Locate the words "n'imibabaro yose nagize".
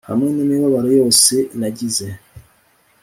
0.31-2.07